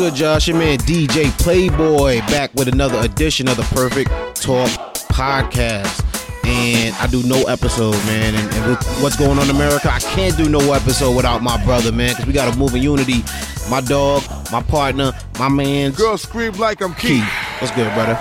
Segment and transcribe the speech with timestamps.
[0.00, 0.48] good, Josh?
[0.48, 4.70] Your man DJ Playboy back with another edition of the Perfect Talk
[5.12, 6.02] Podcast.
[6.46, 8.34] And I do no episode, man.
[8.34, 11.62] And, and with what's going on in America, I can't do no episode without my
[11.66, 12.12] brother, man.
[12.12, 13.22] Because we got to move in unity.
[13.68, 15.92] My dog, my partner, my man.
[15.92, 17.22] Girl scream like I'm Keith.
[17.22, 17.60] Keith.
[17.60, 18.14] What's good, brother?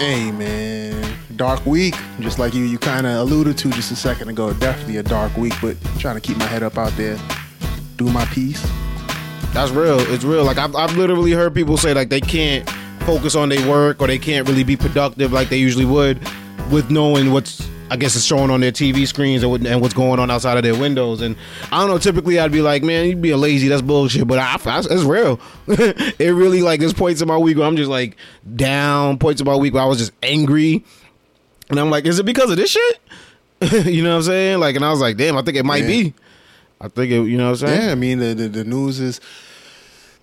[0.00, 1.94] Hey man, dark week.
[2.18, 4.52] Just like you, you kind of alluded to just a second ago.
[4.54, 7.16] Definitely a dark week, but trying to keep my head up out there,
[7.96, 8.66] do my piece.
[9.56, 9.98] That's real.
[10.12, 10.44] It's real.
[10.44, 12.68] Like I've, I've literally heard people say like they can't
[13.06, 16.20] focus on their work or they can't really be productive like they usually would
[16.70, 19.94] with knowing what's I guess it's showing on their TV screens and, what, and what's
[19.94, 21.22] going on outside of their windows.
[21.22, 21.36] And
[21.72, 21.96] I don't know.
[21.96, 23.68] Typically, I'd be like, man, you'd be a lazy.
[23.68, 24.28] That's bullshit.
[24.28, 25.40] But I, I, it's real.
[25.68, 28.18] it really like there's points in my week where I'm just like
[28.56, 29.18] down.
[29.18, 30.84] Points in my week where I was just angry,
[31.70, 32.98] and I'm like, is it because of this shit?
[33.86, 34.58] you know what I'm saying?
[34.58, 36.12] Like, and I was like, damn, I think it might be.
[36.80, 37.22] I think it.
[37.26, 37.82] You know what I'm saying?
[37.82, 39.20] Yeah, I mean the the, the news is.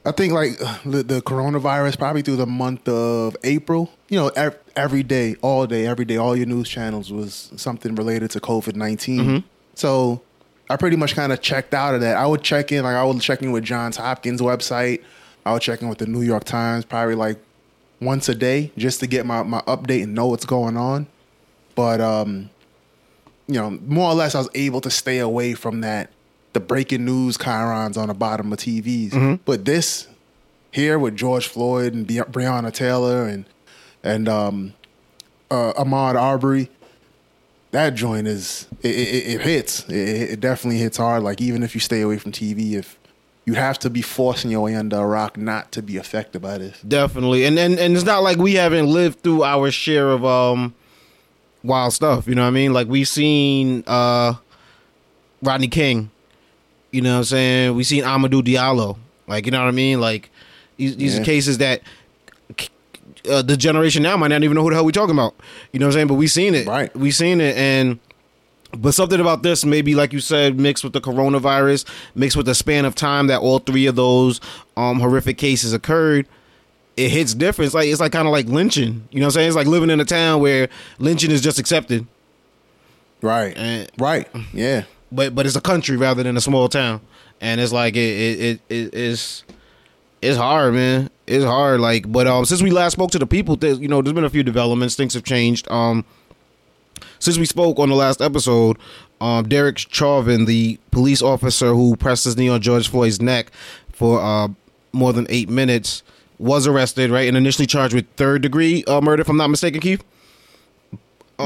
[0.06, 3.90] I think like the, the coronavirus probably through the month of April.
[4.10, 7.96] You know, ev- every day, all day, every day, all your news channels was something
[7.96, 9.20] related to COVID 19
[9.76, 10.22] So
[10.70, 12.18] I pretty much kind of checked out of that.
[12.18, 15.02] I would check in, like I would check in with Johns Hopkins website.
[15.46, 17.38] I would check in with the New York Times probably like
[18.02, 21.08] once a day just to get my, my update and know what's going on.
[21.76, 22.50] But um,
[23.48, 26.10] you know, more or less I was able to stay away from that
[26.54, 29.40] the breaking news chyrons on the bottom of TVs.
[29.46, 30.08] But this
[30.72, 33.46] here with George Floyd and Bre- Breonna Taylor and
[34.04, 34.74] and um,
[35.50, 36.70] uh, Ahmaud Arbery,
[37.72, 39.88] that joint is it, it, it hits.
[39.90, 41.24] It, it definitely hits hard.
[41.24, 42.98] Like even if you stay away from TV, if
[43.46, 46.58] you have to be forcing your way under a rock not to be affected by
[46.58, 46.80] this.
[46.82, 47.46] Definitely.
[47.46, 50.74] And, and and it's not like we haven't lived through our share of um
[51.64, 52.74] wild stuff, you know what I mean?
[52.74, 54.34] Like we've seen uh
[55.42, 56.10] Rodney King,
[56.94, 57.76] you know what I'm saying?
[57.76, 58.98] We seen Amadou Diallo.
[59.28, 60.00] Like, you know what I mean?
[60.00, 60.30] Like
[60.78, 61.82] these, these are cases that
[63.30, 65.34] uh, the generation now might not even know who the hell we talking about.
[65.72, 66.08] You know what I'm saying?
[66.08, 66.68] But we seen it.
[66.68, 66.96] Right.
[66.96, 68.00] We seen it and
[68.76, 72.56] but something about this, maybe like you said, mixed with the coronavirus, mixed with the
[72.56, 74.42] span of time that all three of those
[74.76, 76.28] um, horrific cases occurred,
[76.98, 77.68] it hits different.
[77.68, 79.08] It's like it's like kind of like lynching.
[79.12, 79.48] You know what I'm saying?
[79.50, 82.08] It's like living in a town where lynching is just accepted,
[83.22, 83.56] Right.
[83.56, 84.28] and Right.
[84.54, 84.84] Yeah.
[85.14, 87.02] But but it's a country rather than a small town,
[87.42, 89.44] and it's like it it it, it it's
[90.22, 91.10] it's hard, man.
[91.28, 91.80] It's hard.
[91.82, 94.24] Like, but um, since we last spoke to the people, there's you know there's been
[94.24, 94.96] a few developments.
[94.96, 95.70] Things have changed.
[95.70, 96.06] Um,
[97.20, 98.78] since we spoke on the last episode,
[99.22, 103.52] um, Derek Chauvin, the police officer who pressed his knee on George Floyd's neck
[103.92, 104.48] for uh
[104.92, 106.04] more than eight minutes,
[106.38, 109.82] was arrested, right, and initially charged with third degree uh, murder, if I'm not mistaken,
[109.82, 110.04] Keith.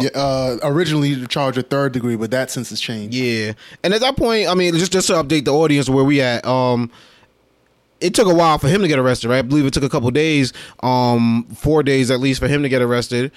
[0.01, 3.15] Yeah, uh, originally the charge of third degree, but that since has changed.
[3.15, 3.53] Yeah,
[3.83, 6.45] and at that point, I mean, just just to update the audience where we at.
[6.45, 6.91] Um,
[7.99, 9.39] it took a while for him to get arrested, right?
[9.39, 10.53] I believe it took a couple days,
[10.83, 13.31] um, four days at least, for him to get arrested.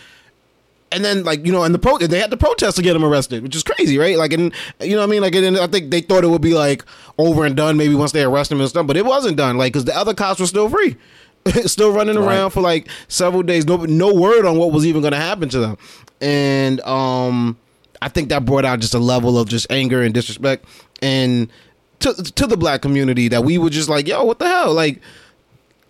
[0.93, 3.05] And then, like you know, and the pro they had to protest to get him
[3.05, 4.19] arrested, which is crazy, right?
[4.19, 6.43] Like, and you know, what I mean, like, and I think they thought it would
[6.43, 6.85] be like
[7.17, 9.73] over and done, maybe once they arrest him and stuff, but it wasn't done, like,
[9.73, 10.97] because the other cops were still free,
[11.65, 12.53] still running around Right.
[12.53, 15.59] for like several days, no no word on what was even going to happen to
[15.61, 15.79] them,
[16.21, 17.57] and um,
[18.03, 20.65] I think that brought out just a level of just anger and disrespect,
[21.03, 21.51] and
[22.01, 25.01] to to the black community that we were just like, yo, what the hell, like,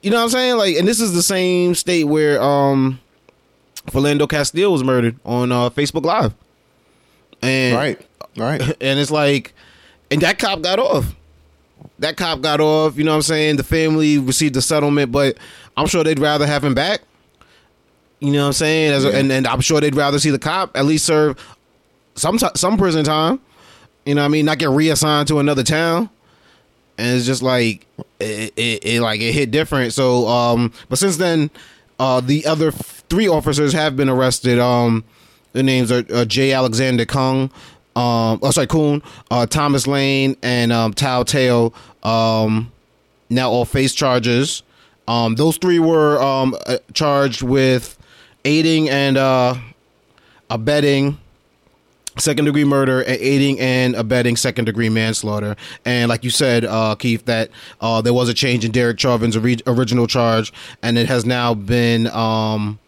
[0.03, 3.01] you know what I'm saying, like, and this is the same state where um.
[3.87, 6.35] Philando Castile was murdered on uh, Facebook Live,
[7.41, 8.01] and Right.
[8.37, 8.61] Right.
[8.81, 9.55] and it's like,
[10.11, 11.15] and that cop got off.
[11.99, 12.97] That cop got off.
[12.97, 13.57] You know what I'm saying?
[13.57, 15.39] The family received a settlement, but
[15.77, 17.01] I'm sure they'd rather have him back.
[18.21, 18.93] You know what I'm saying?
[18.93, 19.17] As a, Yeah.
[19.19, 21.37] and and I'm sure they'd rather see the cop at least serve
[22.15, 23.41] some ti- some prison time.
[24.05, 24.45] You know what I mean?
[24.47, 26.09] Not get reassigned to another town.
[26.99, 27.87] And it's just like
[28.19, 29.93] it, it, it like it hit different.
[29.95, 31.51] So um, but since then,
[31.99, 34.59] uh, the other f- three officers have been arrested.
[34.59, 35.05] Um,
[35.53, 36.53] the names are uh, J.
[36.53, 37.45] Alexander Kung,
[37.97, 41.73] um, oh sorry, Kuhn, uh, Thomas Lane, and um, Tou Thao.
[42.07, 42.71] Um,
[43.31, 44.63] now all face charges.
[45.09, 47.97] Um, those three were um, uh, charged with
[48.45, 49.55] aiding and uh,
[50.49, 51.19] abetting
[52.19, 55.57] second degree murder and aiding and abetting second degree manslaughter.
[55.85, 57.51] And like you said, uh, Keith, that
[57.81, 60.53] uh, there was a change in Derek Chauvin's ori- original charge,
[60.83, 62.07] and it has now been.
[62.09, 62.79] Um,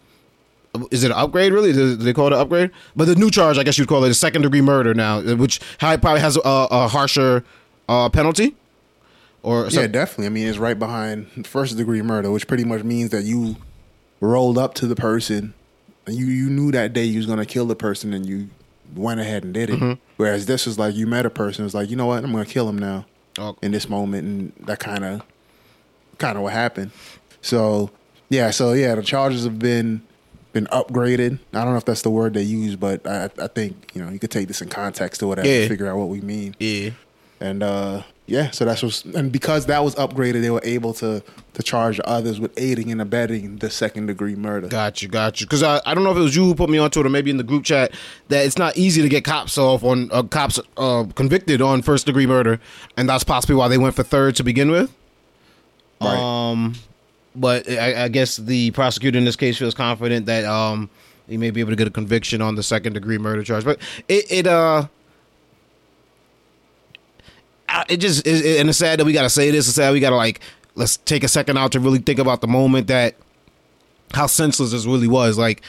[0.90, 1.52] is it an upgrade?
[1.52, 1.72] Really?
[1.72, 2.70] Do they call it an upgrade?
[2.96, 5.60] But the new charge, I guess you'd call it a second degree murder now, which
[5.78, 7.44] probably has a, a harsher
[7.88, 8.56] uh, penalty.
[9.42, 10.26] Or Yeah, definitely.
[10.26, 13.56] I mean, it's right behind first degree murder, which pretty much means that you
[14.22, 15.52] rolled up to the person
[16.06, 18.48] and you, you knew that day you was gonna kill the person and you
[18.94, 19.76] went ahead and did it.
[19.76, 19.92] Mm-hmm.
[20.16, 22.46] Whereas this is like you met a person, it's like, you know what, I'm gonna
[22.46, 23.04] kill him now.
[23.38, 23.56] Oh.
[23.62, 25.22] in this moment, and that kind of
[26.18, 26.90] kind of what happened.
[27.40, 27.90] So
[28.28, 30.02] yeah, so yeah, the charges have been
[30.52, 31.38] been upgraded.
[31.54, 34.10] I don't know if that's the word they use, but I, I think you know
[34.10, 35.66] you could take this in context or whatever, Yeah.
[35.66, 36.54] figure out what we mean.
[36.60, 36.90] Yeah.
[37.40, 41.22] And uh, yeah, so that's what's and because that was upgraded, they were able to
[41.54, 44.68] to charge others with aiding and abetting the second degree murder.
[44.68, 45.46] Got you, got you.
[45.46, 47.08] Because I, I don't know if it was you who put me onto it or
[47.08, 47.92] maybe in the group chat
[48.28, 52.06] that it's not easy to get cops off on uh, cops uh, convicted on first
[52.06, 52.60] degree murder,
[52.96, 54.94] and that's possibly why they went for third to begin with.
[56.00, 56.16] Right.
[56.16, 56.74] Um,
[57.34, 60.90] but I, I guess the prosecutor in this case feels confident that um
[61.28, 63.64] he may be able to get a conviction on the second degree murder charge.
[63.64, 64.86] But it it uh.
[67.80, 69.66] I- It just is, and it's sad that we gotta say this.
[69.66, 70.40] It's sad we gotta like
[70.74, 73.14] let's take a second out to really think about the moment that
[74.14, 75.38] how senseless this really was.
[75.38, 75.62] Like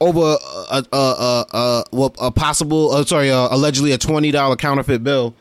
[0.00, 0.36] over
[0.70, 5.02] a a a, a, well, a possible, uh, sorry, uh, allegedly a twenty dollar counterfeit
[5.02, 5.34] bill.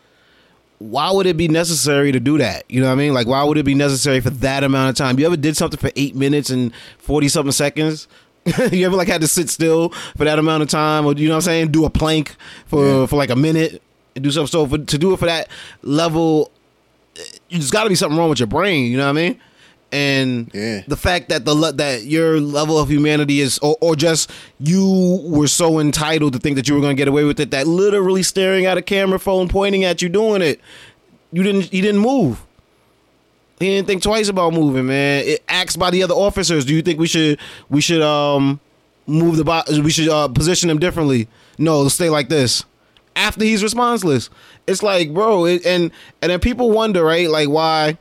[0.79, 2.63] Why would it be necessary to do that?
[2.67, 3.13] You know what I mean?
[3.13, 5.17] Like, why would it be necessary for that amount of time?
[5.17, 8.07] You ever did something for eight minutes and forty something seconds?
[8.71, 11.33] you ever like had to sit still for that amount of time, or you know
[11.33, 11.71] what I'm saying?
[11.71, 12.35] Do a plank
[12.67, 13.05] for Yeah.
[13.07, 13.81] for like a minute
[14.15, 14.47] and do something.
[14.47, 15.49] So for, to do it for that
[15.83, 16.51] level,
[17.49, 18.91] you just got to be something wrong with your brain.
[18.91, 19.39] You know what I mean?
[19.91, 20.81] And Yeah.
[20.87, 24.29] the fact that the that your level of humanity is, or, or just
[24.59, 27.51] you were so entitled to think that you were going to get away with it,
[27.51, 30.59] that literally staring at a camera phone, pointing at you, doing it,
[31.31, 32.41] you didn't, you didn't move.
[33.59, 35.23] He didn't think twice about moving, man.
[35.25, 37.39] It asked by the other officers, do you think we should,
[37.69, 38.59] we should, um,
[39.07, 41.29] move the, bo- we should uh, position him differently?
[41.57, 42.65] No, stay like this
[43.15, 44.29] after he's responseless.
[44.67, 45.91] It's like, bro, it, and
[46.21, 47.29] and then people wonder, right?
[47.29, 47.97] Like why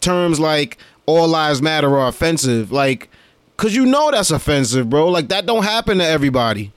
[0.00, 2.72] terms like all lives matter are offensive.
[2.72, 3.08] Like
[3.56, 5.08] cuz you know that's offensive, bro.
[5.08, 6.72] Like that don't happen to everybody.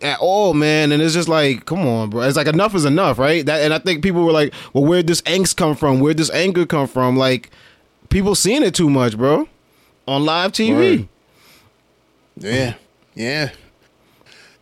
[0.00, 2.22] At all, man, and it's just like, come on, bro.
[2.22, 3.44] It's like enough is enough, right?
[3.44, 5.98] That, and I think people were like, "Well, where'd this angst come from?
[5.98, 7.50] Where'd this anger come from?" Like,
[8.08, 9.48] people seeing it too much, bro,
[10.06, 11.08] on live TV.
[12.36, 12.74] Yeah,
[13.14, 13.50] yeah.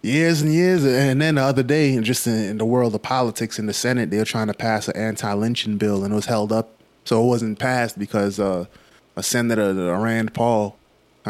[0.03, 3.67] Years and years, and then the other day, just in, the world of politics in
[3.67, 6.71] the Senate, they were trying to pass an anti-lynching bill, and it was held up,
[7.05, 8.65] so it wasn't passed because uh,
[9.17, 10.77] a senator, Rand Paul,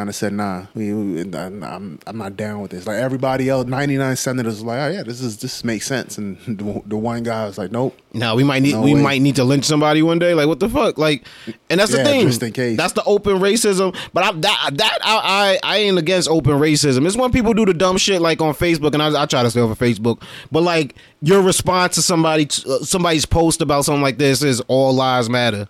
[0.00, 3.67] kind of said, "Nah, we, we, I'm, I'm not down with this." Like everybody else,
[3.67, 7.23] 99 senators was like, "Oh yeah, this is this makes sense," and the, the one
[7.23, 9.02] guy was like, "Nope." Now we might need No we way.
[9.02, 10.32] might need to lynch somebody one day.
[10.32, 10.97] Like what the fuck?
[10.97, 11.26] Like,
[11.69, 12.26] and that's the Yeah, thing.
[12.26, 12.76] just in case.
[12.79, 13.94] That's the open racism.
[14.14, 17.06] But I that that I, I I ain't against open racism.
[17.06, 19.50] It's when people do the dumb shit like on Facebook, and I, I try to
[19.50, 20.23] stay off of Facebook.
[20.50, 24.94] But like your response to somebody uh, somebody's post about something like this is all
[24.94, 25.69] lives matter.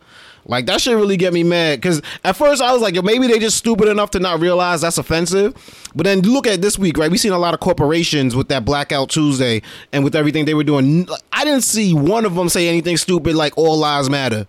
[0.50, 3.28] Like that shit really get me mad because at first I was like, yo, maybe
[3.28, 5.54] they just stupid enough to not realize that's offensive.
[5.94, 7.08] But then look at this week, right?
[7.08, 9.62] We seen a lot of corporations with that Blackout Tuesday
[9.92, 11.08] and with everything they were doing.
[11.32, 14.46] I didn't see one of them say anything stupid like all lives matter.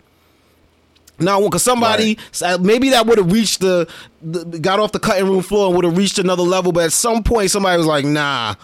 [1.19, 3.87] Now, because somebody uh, maybe that would have reached the,
[4.23, 6.93] the got off the cutting room floor and would have reached another level, but at
[6.93, 8.55] some point somebody was like, "Nah,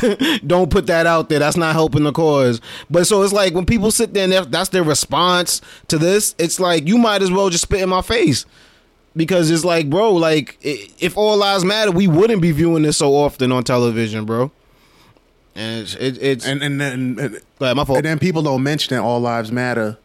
[0.46, 1.38] don't put that out there.
[1.38, 2.60] That's not helping the cause."
[2.90, 6.58] But so it's like when people sit there and that's their response to this, it's
[6.60, 8.44] like you might as well just spit in my face
[9.16, 13.14] because it's like, bro, like if all lives matter, we wouldn't be viewing this so
[13.14, 14.50] often on television, bro.
[15.54, 17.96] And it's it, it's And and then and, ahead, my fault.
[17.98, 19.96] and then people don't mention that all lives matter.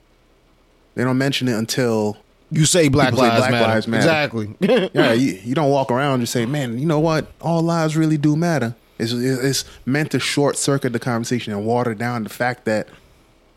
[0.96, 2.18] They don't mention it until
[2.50, 3.68] you say Black, people say lives, Black matter.
[3.68, 4.02] Lives Matter.
[4.02, 4.56] exactly.
[4.94, 7.28] yeah, you, you don't walk around and say, "Man, you know what?
[7.42, 11.96] All lives really do matter." It's, it's meant to short circuit the conversation and water
[11.96, 12.88] down the fact that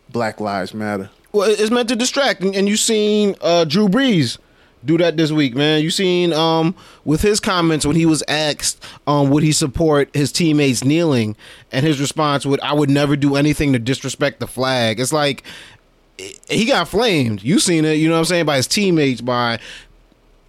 [0.09, 1.11] Black lives matter.
[1.33, 4.39] Well, it's meant to distract, and you seen uh, Drew Brees
[4.85, 5.83] do that this week, man.
[5.83, 6.75] You seen um,
[7.05, 11.37] with his comments when he was asked um, would he support his teammates kneeling,
[11.73, 15.43] and his response would, "I would never do anything to disrespect the flag." It's like
[16.49, 17.43] he got flamed.
[17.43, 19.59] You seen it, you know what I'm saying, by his teammates, by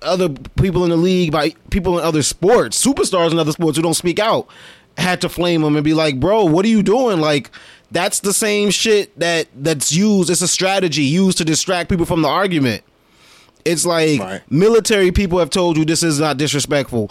[0.01, 3.83] other people in the league, by people in other sports, superstars in other sports who
[3.83, 4.47] don't speak out,
[4.97, 7.51] had to flame him and be like, "Bro, what are you doing?" Like
[7.91, 10.29] that's the same shit that that's used.
[10.29, 12.83] It's a strategy used to distract people from the argument.
[13.63, 14.41] It's like Right.
[14.51, 17.09] military people have told you this is not disrespectful.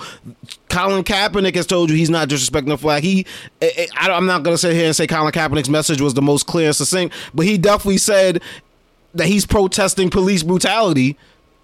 [0.68, 3.02] Colin Kaepernick has told you he's not disrespecting the flag.
[3.02, 3.26] He,
[3.60, 6.14] eh, eh, I, I, I'm not gonna sit here and say Colin Kaepernick's message was
[6.14, 8.40] the most clear and succinct, but he definitely said
[9.14, 11.16] that he's protesting police brutality.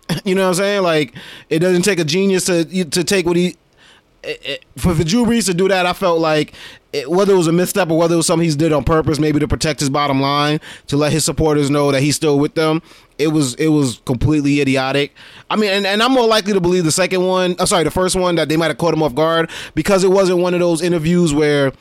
[0.25, 0.83] You know what I'm saying?
[0.83, 1.15] Like
[1.50, 3.57] it doesn't take a genius to to take what he
[4.77, 5.87] for the Drew Brees to do that.
[5.87, 6.55] I felt like
[6.93, 9.19] it, whether it was a misstep or whether it was something he's did on purpose,
[9.19, 12.55] maybe to protect his bottom line, to let his supporters know that he's still with
[12.55, 12.83] them.
[13.19, 15.15] It was it was completely idiotic.
[15.49, 17.55] I mean, and, and I'm more likely to believe the second one.
[17.59, 20.11] I'm sorry, the first one that they might have caught him off guard because it
[20.11, 21.73] wasn't one of those interviews where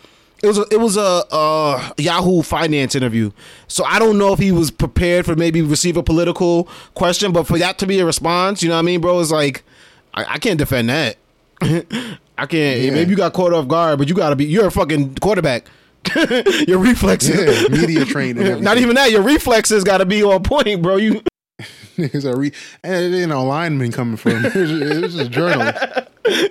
[0.41, 3.31] It was a, it was a uh, Yahoo Finance interview,
[3.67, 7.46] so I don't know if he was prepared for maybe receive a political question, but
[7.46, 9.19] for that to be a response, you know what I mean, bro?
[9.19, 9.63] It's like
[10.13, 11.17] I, I can't defend that.
[12.41, 12.79] I can't.
[12.81, 12.91] Yeah.
[12.91, 14.46] Maybe you got caught off guard, but you got to be.
[14.46, 15.65] You're a fucking quarterback.
[16.67, 18.63] your reflexes, Yeah, media everything.
[18.63, 19.12] Not even that.
[19.12, 20.96] Your reflexes got to be on point, bro.
[20.96, 21.22] You
[21.98, 22.53] Niggas are re-
[22.84, 24.46] and you know lineman coming from.
[24.46, 25.77] It's just, it's just a journalist.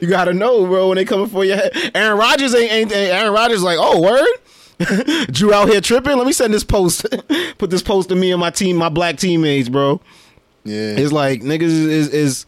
[0.02, 1.72] you got to know, bro, when they coming for your head.
[1.94, 4.28] Aaron Rodgers ain't, ain't ain't- Aaron Rodgers like, oh word.
[5.32, 6.16] Drew out here tripping.
[6.18, 7.04] Let me send this post.
[7.58, 10.00] Put this post to me and my team, my black teammates, bro.
[10.64, 12.46] Yeah, It's like niggas is is, is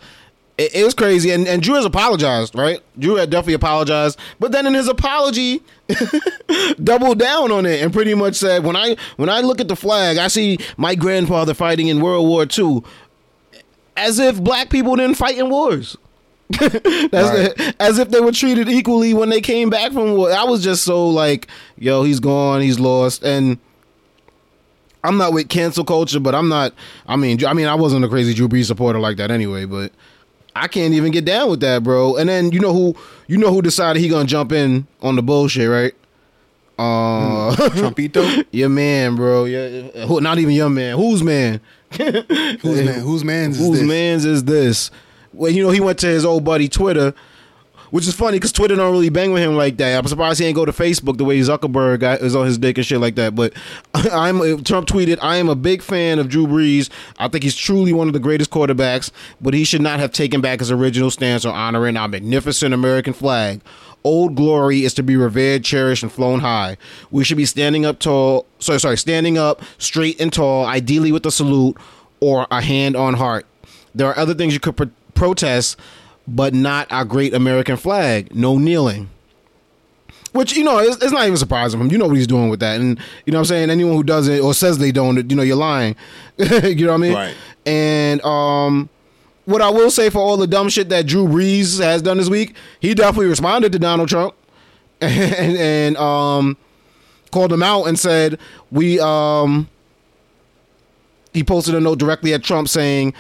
[0.61, 2.83] it, it was crazy, and and Drew has apologized, right?
[2.99, 5.63] Drew had definitely apologized, but then in his apology,
[6.85, 9.77] doubled down on it and pretty much said, when I when I look at the
[9.77, 12.83] flag, I see my grandfather fighting in World War II,
[13.97, 15.97] as if black people didn't fight in wars.
[16.61, 17.77] Right.
[17.81, 20.33] as if they were treated equally when they came back from war.
[20.33, 21.47] I was just so like,
[21.79, 23.59] yo, he's gone, he's lost, and.
[25.03, 26.75] I'm not with cancel culture, but I'm not.
[27.07, 29.65] I mean, I mean, I wasn't a crazy Drew Brees supporter like that anyway.
[29.65, 29.93] But
[30.55, 32.17] I can't even get down with that, bro.
[32.17, 32.97] And then you know who,
[33.29, 35.95] you know who decided he gonna jump in on the bullshit, right?
[36.79, 38.45] Uh, Trumpito.
[38.53, 39.45] your man, bro.
[39.45, 40.97] Yeah, who- not even your man.
[40.97, 41.61] Whose man?
[41.93, 43.01] Whose man?
[43.01, 43.89] Whose man's is Whose this?
[43.89, 44.91] man's is this?
[45.33, 47.15] Well, you know, he went to his old buddy Twitter,
[47.91, 49.99] which is funny because Twitter don't really bang with him like that.
[49.99, 52.87] I'm surprised he ain't go to Facebook the way Zuckerberg is on his dick and
[52.87, 53.35] shit like that.
[53.35, 53.53] But
[53.95, 56.91] I'm Trump tweeted, "I am a big fan of Drew Brees.
[57.19, 60.41] I think he's truly one of the greatest quarterbacks, but he should not have taken
[60.41, 63.61] back his original stance on honoring our magnificent American flag."
[64.03, 66.79] Old glory is to be revered, cherished, and flown high.
[67.11, 68.47] We should be standing up tall.
[68.59, 71.77] Sorry, sorry, standing up straight and tall, ideally with a salute
[72.21, 73.45] or a hand on heart.
[73.95, 75.79] There are other things you could pro- protest,
[76.35, 78.35] but not our great American flag.
[78.35, 79.11] No kneeling.
[80.33, 81.91] Which you know, it's, it's not even surprising him.
[81.91, 83.71] You know what he's doing with that, and you know what I'm saying.
[83.71, 85.97] Anyone who does it or says they don't, you know, you're lying.
[86.39, 87.15] you know what I mean?
[87.15, 87.35] Right.
[87.67, 88.89] And um,
[89.45, 92.29] what I will say for all the dumb shit that Drew Brees has done this
[92.29, 94.35] week, he definitely responded to Donald Trump,
[95.01, 96.57] and, and um,
[97.33, 98.39] called him out and said
[98.71, 99.69] we um
[101.33, 103.15] he posted a note directly at Trump saying,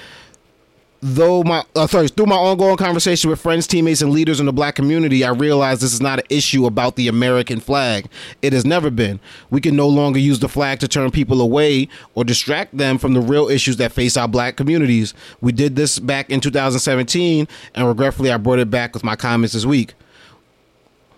[1.02, 4.52] though my uh, sorry, through my ongoing conversation with friends, teammates, and leaders in the
[4.52, 8.06] black community, I realize this is not an issue about the American flag.
[8.42, 9.20] It has never been.
[9.50, 13.14] We can no longer use the flag to turn people away or distract them from
[13.14, 15.14] the real issues that face our black communities.
[15.40, 19.54] We did this back in 2017, and regretfully, I brought it back with my comments
[19.54, 19.94] this week.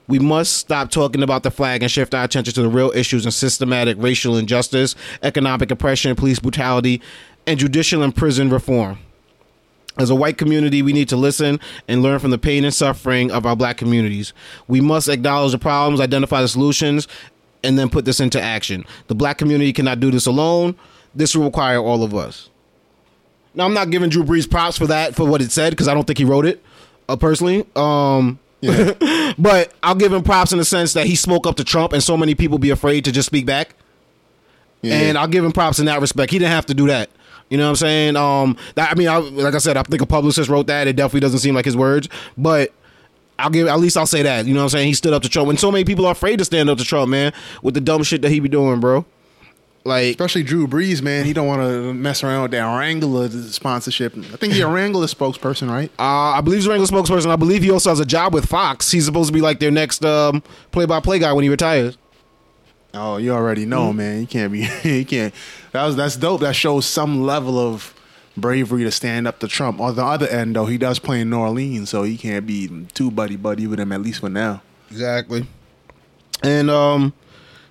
[0.09, 3.25] We must stop talking about the flag and shift our attention to the real issues
[3.25, 7.01] and systematic racial injustice, economic oppression, police brutality,
[7.47, 8.99] and judicial and prison reform.
[9.99, 13.31] As a white community, we need to listen and learn from the pain and suffering
[13.31, 14.33] of our black communities.
[14.67, 17.07] We must acknowledge the problems, identify the solutions,
[17.63, 18.85] and then put this into action.
[19.09, 20.77] The black community cannot do this alone.
[21.15, 22.49] This will require all of us.
[23.55, 25.95] Now, I'm not giving Drew Brees props for that, for what it said, because I
[25.95, 26.63] don't think he wrote it
[27.09, 27.67] uh, personally.
[27.77, 28.39] Um,
[29.39, 32.03] but I'll give him props in the sense that he spoke up to Trump, and
[32.03, 33.75] so many people be afraid to just speak back.
[34.81, 34.95] Yeah.
[34.95, 36.33] And I'll give him props in that respect.
[36.33, 37.11] He didn't have to do that.
[37.53, 38.17] You know what I'm saying?
[38.17, 40.89] Um, that, I mean, I, like I said, I think a publicist wrote that.
[40.89, 42.73] It definitely doesn't seem like his words, but
[43.39, 44.47] I'll give at least I'll say that.
[44.47, 44.87] You know what I'm saying?
[44.87, 46.85] He stood up to Trump when so many people are afraid to stand up to
[46.85, 49.05] Trump, man, with the dumb shit that he be doing, bro.
[49.85, 51.27] Like, Especially Drew Brees, man.
[51.27, 54.17] He don't want to mess around with that Wrangler sponsorship.
[54.17, 55.91] I think he's a Wrangler spokesperson, right?
[55.99, 57.27] uh, I believe he's a Wrangler spokesperson.
[57.27, 58.91] I believe he also has a job with Fox.
[58.91, 61.99] He's supposed to be like their next um, play-by-play guy when he retires.
[62.95, 63.97] Oh, you already know, Mm-hmm.
[63.97, 64.21] man.
[64.21, 64.69] You can't be.
[64.85, 65.35] You can't.
[65.73, 66.41] That was that's dope.
[66.43, 67.95] That shows some level of
[68.37, 69.81] bravery to stand up to Trump.
[69.81, 72.87] On the other end, though, he does play in New Orleans, so he can't be
[72.95, 74.63] too buddy buddy with him at least for now.
[74.91, 75.47] Exactly.
[76.43, 77.13] And um,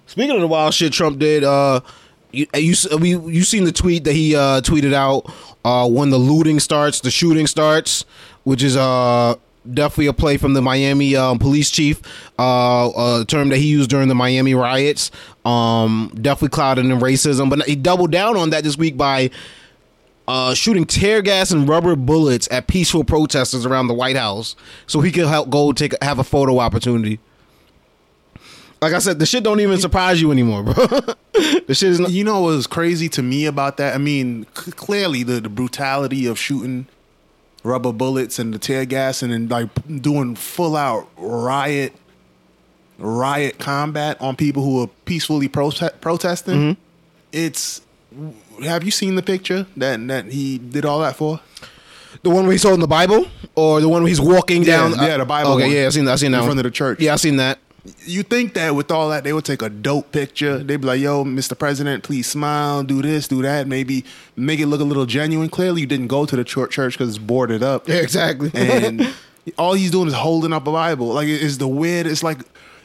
[0.08, 1.82] speaking of the wild shit Trump did, uh,
[2.32, 5.32] you you we you seen the tweet that he uh tweeted out
[5.66, 8.06] uh when the looting starts, the shooting starts,
[8.44, 9.36] which is uh
[9.70, 12.02] definitely a play from the Miami um, police chief,
[12.40, 12.90] uh,
[13.22, 15.12] a term that he used during the Miami riots.
[15.46, 19.30] Um, definitely clouded in racism, but he doubled down on that this week by
[20.28, 24.56] uh, shooting tear gas and rubber bullets at peaceful protesters around the White House,
[24.88, 27.20] so he could help go take have a photo opportunity.
[28.82, 30.74] Like I said, the shit don't even surprise you anymore, bro.
[31.34, 32.10] the shit is not.
[32.12, 33.94] You know what was crazy to me about that?
[33.94, 36.88] I mean, c- clearly the, the brutality of shooting
[37.64, 39.70] rubber bullets and the tear gas and then like
[40.02, 41.94] doing full out riot
[42.98, 46.56] riot combat on people who are peacefully prote- protesting.
[46.76, 46.82] Mm-hmm.
[47.32, 47.82] It's
[48.64, 51.40] have you seen the picture that that he did all that for?
[52.24, 53.26] The one where he's holding the Bible,
[53.56, 54.92] or the one where he's walking Yeah, down.
[55.00, 55.72] yeah, the Bible Okay, one.
[55.76, 56.12] yeah, I seen that.
[56.12, 56.48] I seen that In one.
[56.50, 57.00] front of the church.
[57.00, 57.58] Yeah, I seen that.
[58.06, 60.60] You think that with all that, they would take a dope picture.
[60.60, 61.58] They'd be like, "Yo, Mr.
[61.58, 65.82] President, please smile, do this, do that, maybe make it look a little genuine." Clearly,
[65.82, 67.88] you didn't go to the church because it's boarded up.
[67.88, 68.52] Yeah, exactly.
[68.54, 69.12] and
[69.58, 71.08] all he's doing is holding up a Bible.
[71.08, 72.06] Like it's the weird.
[72.06, 72.40] It's like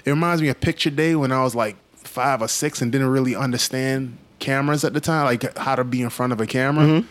[0.05, 3.09] it reminds me of Picture Day when I was like five or six and didn't
[3.09, 6.85] really understand cameras at the time, like how to be in front of a camera.
[6.85, 7.09] Mm-hmm.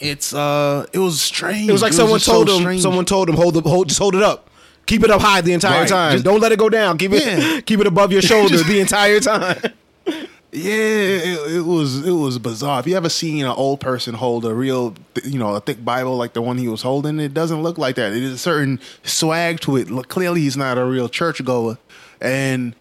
[0.00, 1.68] It's uh, it was strange.
[1.68, 2.56] It was like someone just so told him.
[2.56, 2.82] strange.
[2.82, 4.45] Someone told him hold the hold just hold it up.
[4.86, 6.12] Keep it up high the entire Right, time.
[6.12, 6.96] just- Don't let it go down.
[6.98, 7.60] Keep it Yeah.
[7.66, 9.60] keep it above your shoulder the entire time.
[10.52, 12.80] Yeah, it, it was it was bizarre.
[12.80, 16.16] If you ever seen an old person hold a real, you know, a thick Bible
[16.16, 18.12] like the one he was holding, it doesn't look like that.
[18.12, 19.90] It is a certain swag to it.
[19.90, 21.76] Look, clearly, he's not a real churchgoer,
[22.22, 22.74] and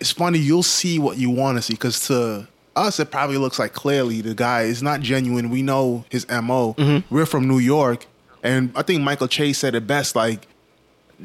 [0.00, 0.38] it's funny.
[0.38, 4.20] You'll see what you want to see because to us, it probably looks like clearly
[4.20, 5.48] the guy is not genuine.
[5.48, 6.74] We know his mo.
[6.74, 7.14] Mm-hmm.
[7.14, 8.04] We're from New York,
[8.42, 10.14] and I think Michael Chase said it best.
[10.14, 10.46] Like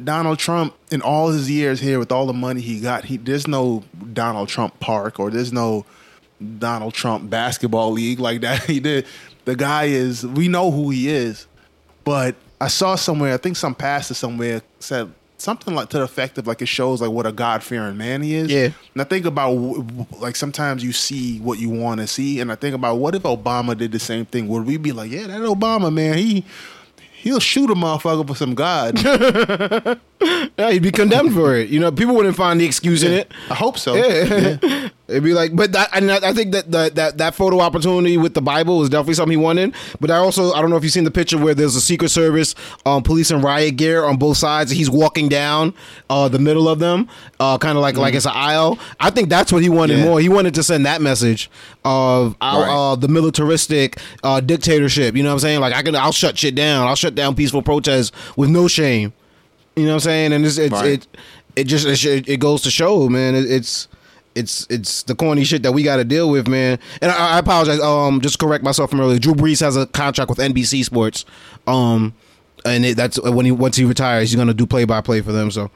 [0.03, 3.47] Donald Trump, in all his years here, with all the money he got, he there's
[3.47, 5.85] no Donald Trump Park or there's no
[6.59, 8.63] Donald Trump basketball league like that.
[8.67, 9.05] He did.
[9.45, 10.25] The guy is.
[10.25, 11.47] We know who he is,
[12.03, 13.33] but I saw somewhere.
[13.33, 17.01] I think some pastor somewhere said something like to the effect of like it shows
[17.01, 18.51] like what a God fearing man he is.
[18.51, 18.69] Yeah.
[18.93, 19.51] And I think about
[20.19, 23.23] like sometimes you see what you want to see, and I think about what if
[23.23, 24.47] Obama did the same thing?
[24.47, 26.45] Would we be like, yeah, that Obama man, he
[27.17, 28.97] he'll shoot a motherfucker for some God?
[30.19, 31.69] Yeah, he'd be condemned for it.
[31.69, 33.31] You know, people wouldn't find the excuse in it.
[33.51, 33.95] I hope so.
[33.95, 34.89] Yeah.
[35.07, 38.17] It'd be like, but that, and I I think that, that that that photo opportunity
[38.17, 39.73] with the Bible was definitely something he wanted.
[40.01, 42.09] But I also, I don't know if you've seen the picture where there's a Secret
[42.09, 42.55] Service,
[42.85, 44.69] um, police and riot gear on both sides.
[44.71, 45.73] He's walking down
[46.09, 47.07] uh, the middle of them,
[47.39, 48.79] uh, kind of like like it's an aisle.
[48.99, 50.05] I think that's what he wanted Yeah.
[50.05, 50.19] more.
[50.19, 51.49] He wanted to send that message
[51.85, 52.69] of our, Right.
[52.91, 55.15] uh, the militaristic uh, dictatorship.
[55.15, 55.59] You know what I'm saying?
[55.61, 56.85] Like I can, I'll shut shit down.
[56.85, 59.13] I'll shut down peaceful protests with no shame.
[59.77, 60.33] You know what I'm saying?
[60.33, 60.85] And it's, it's Right.
[60.85, 61.07] it
[61.55, 63.35] it just it, it goes to show, man.
[63.35, 63.87] It, it's
[64.35, 66.77] it's it's the corny shit that we got to deal with, man.
[67.01, 67.79] And I, I apologize.
[67.79, 69.19] Um, just correct myself from earlier.
[69.19, 71.25] Drew Brees has a contract with NBC Sports.
[71.65, 72.13] Um,
[72.65, 75.31] and it, that's when he once he retires, he's gonna do play by play for
[75.31, 75.49] them.
[75.51, 75.71] So,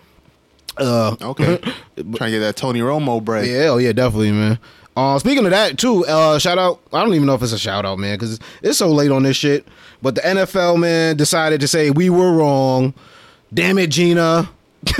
[0.77, 1.57] uh, Okay.
[1.95, 3.47] Trying to get that Tony Romo break.
[3.47, 4.59] yeah, oh yeah, definitely, man.
[4.95, 6.81] Uh, speaking of that too, uh, shout out.
[6.91, 9.09] I don't even know if it's a shout out, man, because it's, it's so late
[9.11, 9.65] on this shit.
[10.01, 12.93] But the NFL man decided to say we were wrong.
[13.53, 14.49] Damn it, Gina.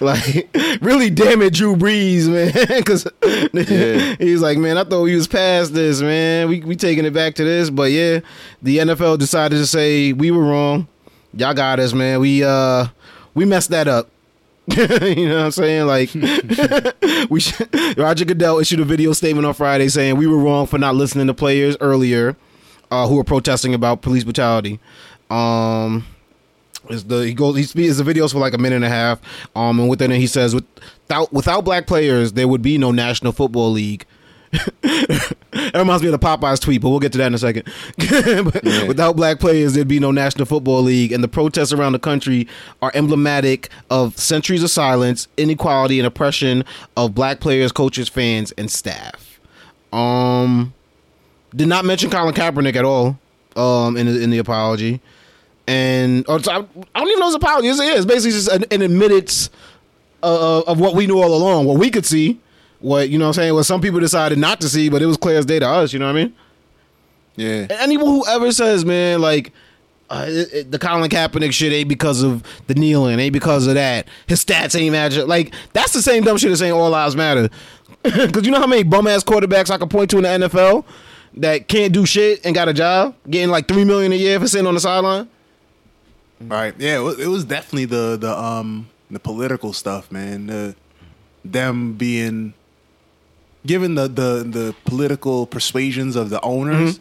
[0.00, 0.48] like
[0.80, 3.06] really damn it drew brees man because
[3.52, 4.14] Yeah.
[4.18, 7.34] he's like man i thought we was past this man we, we taking it back
[7.34, 8.20] to this but yeah
[8.62, 10.88] the nfl decided to say we were wrong
[11.34, 12.86] y'all got us man we uh
[13.34, 14.08] we messed that up
[14.76, 15.86] you know what I'm saying?
[15.86, 16.12] Like,
[17.30, 20.76] we should, Roger Goodell issued a video statement on Friday saying we were wrong for
[20.76, 22.36] not listening to players earlier
[22.90, 24.80] uh, who were protesting about police brutality.
[25.30, 26.06] Um,
[26.90, 29.20] is the he goes he speaks the videos for like a minute and a half.
[29.54, 33.32] Um, and within it he says without without black players there would be no National
[33.32, 34.06] Football League.
[34.82, 37.64] that reminds me of the Popeyes tweet, but we'll get to that in a second.
[38.44, 41.98] But Without black players, there'd be no National Football League, and the protests around the
[41.98, 42.46] country
[42.80, 46.64] are emblematic of centuries of silence, inequality, and oppression
[46.96, 49.40] of black players, coaches, fans, and staff.
[49.92, 50.72] Um,
[51.54, 53.18] did not mention Colin Kaepernick at all.
[53.56, 55.00] Um, in the, in the apology,
[55.66, 57.68] and or, I, I don't even know his apology.
[57.68, 59.50] It's, it's basically just an, an admittance
[60.22, 62.40] uh, of what we knew all along, what we could see,
[62.80, 65.06] what you know, what I'm saying, what some people decided not to see, but it
[65.06, 65.92] was clear as day to us.
[65.92, 66.34] You know what I mean?
[67.36, 67.60] Yeah.
[67.62, 69.52] And anyone who ever says, man, like.
[70.08, 73.74] Uh, it, it- the Colin Kaepernick shit ain't because of the kneeling, ain't because of
[73.74, 74.06] that.
[74.28, 75.26] His stats ain't magic.
[75.26, 77.48] Like that's the same dumb shit as saying all lives matter.
[78.04, 80.84] Because you know how many bum ass quarterbacks I can point to in the NFL
[81.38, 84.46] that can't do shit and got a job, getting like three million a year for
[84.46, 85.28] sitting on the sideline.
[86.40, 86.74] Right.
[86.78, 86.98] Yeah.
[87.18, 90.46] It was, definitely the the um the political stuff, man.
[90.48, 90.74] The,
[91.44, 92.52] them being
[93.64, 97.00] given the the the political persuasions of the owners,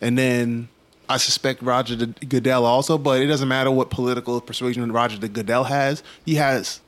[0.00, 0.68] and then
[1.08, 2.96] I suspect Roger Goodell also.
[2.98, 6.02] But it doesn't matter what political persuasion Roger Goodell has.
[6.24, 6.80] He has.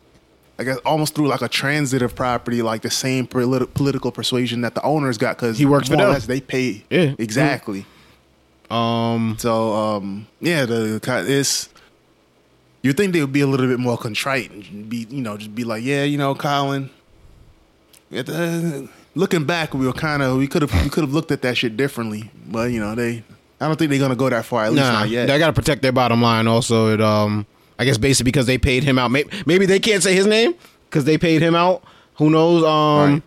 [0.59, 4.75] I guess almost through like a transitive property, like the same politi- political persuasion that
[4.75, 6.11] the owners got because He works for them.
[6.11, 7.15] less they pay Yeah.
[7.19, 7.87] exactly.
[8.71, 11.69] Um, So um, yeah, the it's
[12.83, 15.55] you think they would be a little bit more contrite and be you know just
[15.55, 16.91] be like yeah you know Colin.
[18.11, 18.83] It, uh,
[19.15, 21.57] looking back, we were kind of we could have we could have looked at that
[21.57, 23.25] shit differently, but you know they.
[23.61, 24.65] I don't think they're gonna go that far.
[24.65, 25.27] At least nah, not yet.
[25.27, 26.49] they got to protect their bottom line.
[26.49, 27.47] Also, it um,
[27.79, 29.11] I guess basically because they paid him out.
[29.11, 30.55] Maybe, maybe they can't say his name
[30.91, 31.83] because they paid him out.
[32.17, 32.65] Who knows?
[32.65, 33.23] Um, Right.